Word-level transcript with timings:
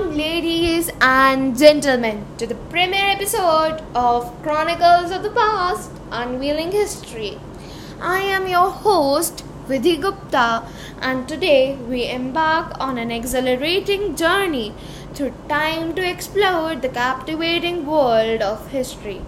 Welcome, 0.00 0.16
ladies 0.16 0.90
and 1.02 1.58
gentlemen, 1.58 2.24
to 2.38 2.46
the 2.46 2.54
premiere 2.54 3.10
episode 3.10 3.82
of 3.94 4.42
Chronicles 4.42 5.10
of 5.10 5.22
the 5.22 5.30
Past 5.30 5.90
Unveiling 6.10 6.72
History. 6.72 7.38
I 8.00 8.20
am 8.20 8.48
your 8.48 8.70
host, 8.70 9.44
Vidhi 9.68 10.00
Gupta, 10.00 10.66
and 11.02 11.28
today 11.28 11.76
we 11.76 12.06
embark 12.08 12.80
on 12.80 12.96
an 12.96 13.10
exhilarating 13.10 14.16
journey 14.16 14.72
through 15.12 15.34
time 15.50 15.94
to 15.96 16.08
explore 16.10 16.74
the 16.76 16.88
captivating 16.88 17.84
world 17.84 18.40
of 18.40 18.70
history. 18.70 19.20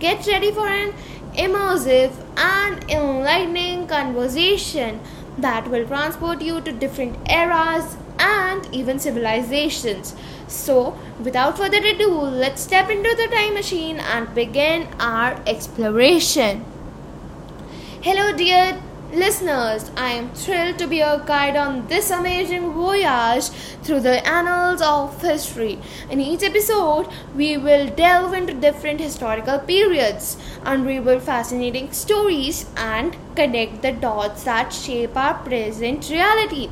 Get 0.00 0.26
ready 0.26 0.50
for 0.50 0.66
an 0.66 0.92
immersive 1.34 2.12
and 2.36 2.90
enlightening 2.90 3.86
conversation 3.86 4.98
that 5.38 5.70
will 5.70 5.86
transport 5.86 6.42
you 6.42 6.60
to 6.62 6.72
different 6.72 7.16
eras 7.30 7.96
and 8.26 8.68
even 8.74 8.98
civilizations. 8.98 10.14
So, 10.48 10.96
without 11.22 11.56
further 11.58 11.78
ado, 11.78 12.10
let's 12.44 12.62
step 12.62 12.90
into 12.90 13.14
the 13.16 13.28
time 13.34 13.54
machine 13.54 13.98
and 13.98 14.34
begin 14.34 14.88
our 15.00 15.40
exploration. 15.46 16.64
Hello, 18.02 18.32
dear 18.36 18.80
listeners. 19.12 19.90
I 19.96 20.10
am 20.10 20.30
thrilled 20.34 20.78
to 20.78 20.86
be 20.86 20.96
your 20.98 21.18
guide 21.18 21.56
on 21.56 21.86
this 21.88 22.10
amazing 22.10 22.72
voyage 22.72 23.48
through 23.82 24.00
the 24.00 24.26
annals 24.26 24.82
of 24.82 25.20
history. 25.22 25.78
In 26.10 26.20
each 26.20 26.42
episode, 26.42 27.08
we 27.34 27.56
will 27.56 27.88
delve 27.88 28.34
into 28.34 28.54
different 28.54 29.00
historical 29.00 29.58
periods, 29.58 30.36
unravel 30.64 31.20
fascinating 31.20 31.92
stories, 31.92 32.66
and 32.76 33.16
connect 33.34 33.82
the 33.82 33.92
dots 33.92 34.44
that 34.44 34.72
shape 34.72 35.16
our 35.16 35.34
present 35.34 36.08
reality. 36.10 36.68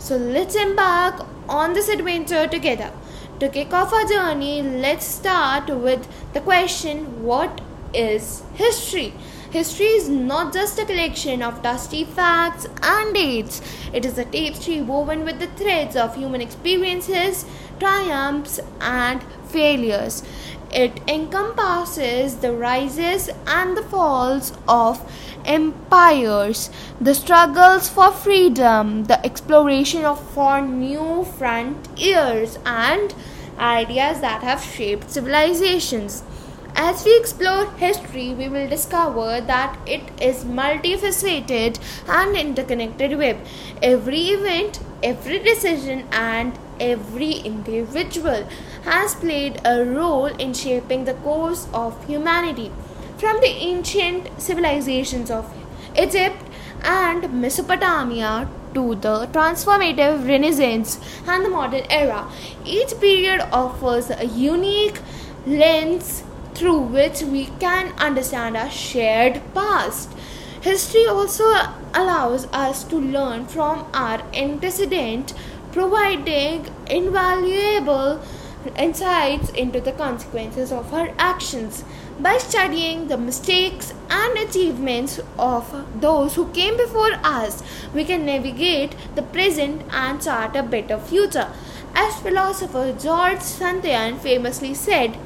So 0.00 0.16
let's 0.16 0.54
embark 0.54 1.26
on 1.46 1.74
this 1.74 1.90
adventure 1.90 2.46
together. 2.48 2.90
To 3.38 3.50
kick 3.50 3.74
off 3.74 3.92
our 3.92 4.06
journey, 4.06 4.62
let's 4.62 5.04
start 5.04 5.68
with 5.68 6.08
the 6.32 6.40
question 6.40 7.22
what 7.22 7.60
is 7.92 8.42
history? 8.54 9.12
History 9.50 9.88
is 9.88 10.08
not 10.08 10.54
just 10.54 10.78
a 10.78 10.86
collection 10.86 11.42
of 11.42 11.62
dusty 11.62 12.04
facts 12.04 12.66
and 12.82 13.12
dates. 13.12 13.60
It 13.92 14.06
is 14.06 14.16
a 14.16 14.24
tapestry 14.24 14.80
woven 14.80 15.24
with 15.24 15.38
the 15.38 15.48
threads 15.48 15.96
of 15.96 16.16
human 16.16 16.40
experiences, 16.40 17.44
triumphs, 17.78 18.58
and 18.80 19.22
failures. 19.48 20.22
It 20.72 21.00
encompasses 21.08 22.36
the 22.36 22.52
rises 22.52 23.28
and 23.46 23.76
the 23.76 23.82
falls 23.82 24.52
of 24.68 25.00
empires, 25.44 26.70
the 27.00 27.14
struggles 27.14 27.88
for 27.88 28.12
freedom, 28.12 29.04
the 29.04 29.24
exploration 29.26 30.04
of 30.04 30.20
for 30.30 30.60
new 30.60 31.24
frontiers, 31.24 32.58
and 32.64 33.12
ideas 33.58 34.20
that 34.20 34.42
have 34.42 34.62
shaped 34.62 35.10
civilizations. 35.10 36.22
As 36.76 37.04
we 37.04 37.16
explore 37.18 37.66
history, 37.72 38.32
we 38.32 38.48
will 38.48 38.68
discover 38.68 39.40
that 39.40 39.76
it 39.86 40.02
is 40.22 40.44
multifaceted 40.44 41.80
and 42.08 42.36
interconnected 42.36 43.18
web. 43.18 43.38
Every 43.82 44.28
event, 44.28 44.78
every 45.02 45.40
decision, 45.40 46.06
and 46.12 46.56
every 46.80 47.32
individual 47.32 48.48
has 48.84 49.14
played 49.14 49.60
a 49.64 49.84
role 49.84 50.26
in 50.26 50.54
shaping 50.54 51.04
the 51.04 51.14
course 51.14 51.68
of 51.72 52.04
humanity. 52.06 52.72
From 53.18 53.40
the 53.40 53.48
ancient 53.48 54.28
civilizations 54.40 55.30
of 55.30 55.52
Egypt 55.94 56.42
and 56.82 57.40
Mesopotamia 57.40 58.48
to 58.72 58.94
the 58.94 59.26
transformative 59.32 60.26
Renaissance 60.26 60.98
and 61.26 61.44
the 61.44 61.50
modern 61.50 61.84
era, 61.90 62.28
each 62.64 62.98
period 63.00 63.40
offers 63.52 64.10
a 64.10 64.24
unique 64.24 65.00
lens 65.46 66.22
through 66.54 66.80
which 66.80 67.22
we 67.22 67.46
can 67.58 67.92
understand 67.98 68.56
our 68.56 68.70
shared 68.70 69.40
past. 69.54 70.10
History 70.60 71.06
also 71.06 71.44
allows 71.94 72.46
us 72.52 72.84
to 72.84 72.96
learn 72.96 73.46
from 73.46 73.86
our 73.94 74.22
antecedent, 74.34 75.32
providing 75.72 76.68
invaluable 76.88 78.20
insights 78.76 79.48
into 79.50 79.80
the 79.80 79.92
consequences 79.92 80.70
of 80.72 80.92
our 80.92 81.10
actions. 81.18 81.84
By 82.18 82.36
studying 82.38 83.08
the 83.08 83.16
mistakes 83.16 83.94
and 84.10 84.36
achievements 84.36 85.20
of 85.38 85.86
those 86.00 86.34
who 86.34 86.48
came 86.50 86.76
before 86.76 87.12
us, 87.24 87.62
we 87.94 88.04
can 88.04 88.26
navigate 88.26 88.94
the 89.14 89.22
present 89.22 89.82
and 89.90 90.22
chart 90.22 90.54
a 90.54 90.62
better 90.62 90.98
future. 90.98 91.48
As 91.94 92.20
philosopher 92.20 92.92
George 92.92 93.40
Santayana 93.40 94.18
famously 94.18 94.74
said, 94.74 95.16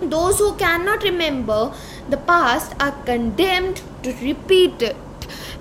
those 0.00 0.38
who 0.38 0.54
cannot 0.56 1.02
remember 1.02 1.72
the 2.08 2.16
past 2.16 2.74
are 2.80 2.92
condemned 3.04 3.82
to 4.02 4.12
repeat 4.22 4.82
it. 4.82 4.96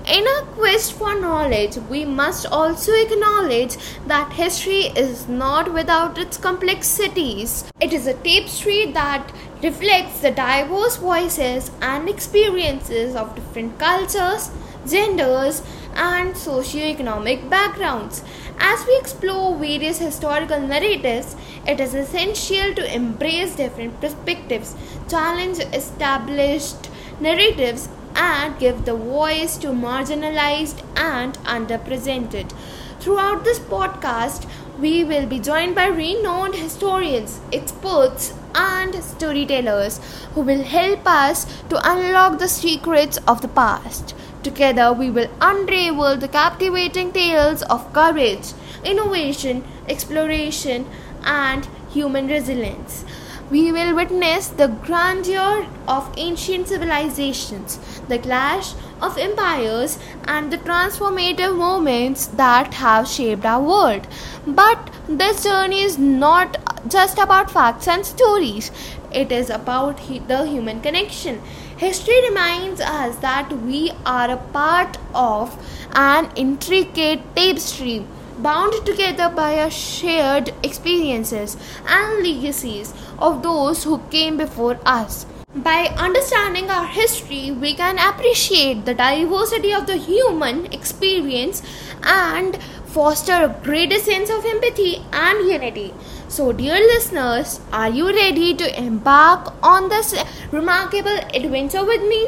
In 0.08 0.24
our 0.28 0.44
quest 0.54 0.94
for 0.94 1.20
knowledge, 1.20 1.78
we 1.90 2.06
must 2.06 2.46
also 2.46 2.94
acknowledge 2.94 3.76
that 4.06 4.34
history 4.34 4.92
is 4.96 5.28
not 5.28 5.74
without 5.74 6.20
its 6.20 6.38
complexities. 6.38 7.64
It 7.82 7.92
is 7.92 8.06
a 8.06 8.14
tapestry 8.14 8.92
that 8.92 9.34
reflects 9.64 10.20
the 10.20 10.30
diverse 10.30 10.98
voices 10.98 11.72
and 11.82 12.08
experiences 12.08 13.16
of 13.16 13.34
different 13.34 13.80
cultures, 13.80 14.52
genders, 14.88 15.64
and 15.96 16.38
socio-economic 16.38 17.50
backgrounds. 17.50 18.24
As 18.60 18.86
we 18.86 18.96
explore 18.98 19.58
various 19.58 19.98
historical 19.98 20.60
narratives, 20.60 21.36
it 21.66 21.80
is 21.80 21.96
essential 21.96 22.76
to 22.76 22.96
embrace 22.96 23.56
different 23.56 24.00
perspectives, 24.00 24.76
challenge 25.10 25.58
established 25.74 26.92
narratives, 27.20 27.90
and 28.16 28.58
give 28.59 28.86
the 28.86 28.96
voice 28.96 29.58
to 29.58 29.68
marginalized 29.68 30.84
and 30.96 31.36
underrepresented. 31.44 32.53
Throughout 33.00 33.44
this 33.44 33.59
podcast, 33.59 34.50
we 34.80 35.03
will 35.03 35.26
be 35.26 35.40
joined 35.40 35.76
by 35.76 35.88
renowned 35.88 36.56
historians, 36.56 37.40
experts, 37.54 38.34
and 38.56 38.96
storytellers 39.04 40.00
who 40.34 40.42
will 40.42 40.64
help 40.64 41.06
us 41.06 41.46
to 41.70 41.80
unlock 41.90 42.40
the 42.40 42.48
secrets 42.48 43.18
of 43.28 43.42
the 43.42 43.48
past. 43.48 44.16
Together, 44.44 44.94
we 44.94 45.09
will 45.09 45.30
unravel 45.42 46.18
the 46.18 46.28
captivating 46.28 47.12
tales 47.12 47.62
of 47.64 47.92
courage, 47.94 48.54
innovation, 48.84 49.64
exploration, 49.88 50.88
and 51.24 51.68
human 51.90 52.28
resilience. 52.28 53.06
We 53.51 53.72
will 53.72 53.95
witness 53.95 54.47
the 54.47 54.67
grandeur 54.67 55.67
of 55.88 56.11
ancient 56.17 56.67
civilizations, 56.67 57.79
the 58.07 58.17
clash 58.17 58.73
of 59.01 59.17
empires, 59.17 60.00
and 60.28 60.51
the 60.51 60.57
transformative 60.57 61.56
moments 61.56 62.25
that 62.28 62.73
have 62.73 63.07
shaped 63.07 63.45
our 63.45 63.61
world. 63.61 64.07
But 64.47 64.89
this 65.07 65.44
journey 65.44 65.81
is 65.81 65.97
not 65.97 66.57
just 66.88 67.17
about 67.17 67.51
facts 67.51 67.88
and 67.88 68.06
stories, 68.06 68.72
it 69.11 69.31
is 69.31 69.50
about 69.50 69.97
the 70.27 70.45
human 70.45 70.81
connection 70.81 71.41
History 71.77 72.22
reminds 72.29 72.79
us 72.79 73.17
that 73.17 73.51
we 73.51 73.91
are 74.06 74.31
a 74.31 74.38
part 74.38 74.97
of 75.13 75.57
an 75.94 76.31
intricate 76.38 77.19
tapestry 77.35 78.06
bound 78.40 78.73
together 78.85 79.29
by 79.29 79.59
our 79.59 79.72
shared 79.72 80.53
experiences 80.63 81.57
and 81.88 82.23
legacies 82.23 82.94
of 83.19 83.44
those 83.44 83.84
who 83.84 84.00
came 84.09 84.38
before 84.38 84.79
us. 84.85 85.25
By 85.56 85.88
understanding 85.97 86.69
our 86.69 86.85
history, 86.85 87.50
we 87.51 87.75
can 87.75 87.97
appreciate 87.97 88.84
the 88.84 88.94
diversity 88.94 89.74
of 89.74 89.88
the 89.88 89.95
human 89.95 90.66
experience 90.74 91.62
and 92.03 92.57
foster 92.88 93.34
a 93.34 93.56
greater 93.63 94.00
sense 94.00 94.29
of 94.29 94.45
empathy 94.45 95.01
and 95.13 95.47
unity. 95.47 95.94
So, 96.27 96.51
dear 96.51 96.75
listeners, 96.75 97.62
are 97.71 97.89
you 97.89 98.07
ready 98.07 98.54
to 98.54 98.77
embark 98.77 99.54
on 99.63 99.88
this 99.88 100.13
remarkable 100.51 101.18
adventure 101.33 101.86
with 101.86 102.01
me? 102.01 102.27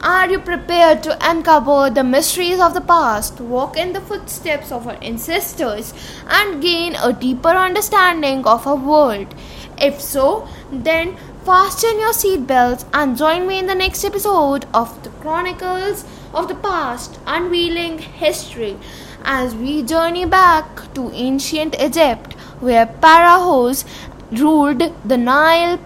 Are 0.00 0.30
you 0.30 0.38
prepared 0.38 1.02
to 1.02 1.18
uncover 1.28 1.90
the 1.90 2.04
mysteries 2.04 2.60
of 2.60 2.72
the 2.72 2.80
past, 2.80 3.40
walk 3.40 3.76
in 3.76 3.92
the 3.92 4.00
footsteps 4.00 4.70
of 4.70 4.86
our 4.86 4.96
ancestors, 5.02 5.92
and 6.28 6.62
gain 6.62 6.94
a 6.94 7.12
deeper 7.12 7.48
understanding 7.48 8.46
of 8.46 8.64
our 8.64 8.76
world? 8.76 9.34
If 9.76 10.00
so, 10.00 10.46
then 10.70 11.16
fasten 11.44 11.98
your 11.98 12.12
seatbelts 12.12 12.84
and 12.94 13.16
join 13.16 13.48
me 13.48 13.58
in 13.58 13.66
the 13.66 13.74
next 13.74 14.04
episode 14.04 14.66
of 14.72 15.02
the 15.02 15.10
Chronicles 15.10 16.04
of 16.32 16.46
the 16.46 16.54
Past 16.54 17.18
Unveiling 17.26 17.98
History 17.98 18.76
as 19.24 19.56
we 19.56 19.82
journey 19.82 20.24
back 20.26 20.94
to 20.94 21.10
ancient 21.10 21.74
Egypt 21.80 22.34
where 22.60 22.86
Pharaohs 23.00 23.84
ruled 24.30 24.92
the 25.04 25.16
Nile 25.16 25.76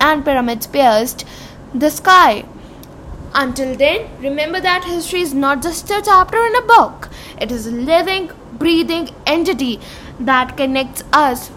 and 0.00 0.24
pyramids 0.24 0.68
pierced 0.68 1.24
the 1.74 1.90
sky. 1.90 2.44
Until 3.40 3.76
then, 3.76 4.08
remember 4.20 4.60
that 4.60 4.82
history 4.82 5.20
is 5.20 5.32
not 5.32 5.62
just 5.62 5.88
a 5.90 6.02
chapter 6.04 6.44
in 6.44 6.56
a 6.56 6.62
book, 6.62 7.08
it 7.40 7.52
is 7.52 7.68
a 7.68 7.70
living, 7.70 8.32
breathing 8.54 9.10
entity 9.26 9.78
that 10.18 10.56
connects 10.56 11.04
us 11.12 11.48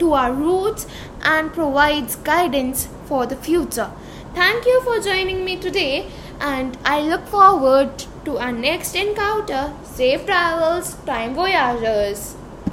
to 0.00 0.12
our 0.12 0.34
roots 0.34 0.86
and 1.22 1.50
provides 1.50 2.16
guidance 2.16 2.88
for 3.06 3.24
the 3.24 3.36
future. 3.36 3.90
Thank 4.34 4.66
you 4.66 4.82
for 4.82 5.00
joining 5.00 5.42
me 5.46 5.56
today, 5.56 6.10
and 6.40 6.76
I 6.84 7.00
look 7.00 7.26
forward 7.26 8.04
to 8.26 8.36
our 8.36 8.52
next 8.52 8.94
encounter. 8.94 9.72
Safe 9.82 10.26
travels, 10.26 10.92
time 11.06 11.34
voyagers. 11.34 12.36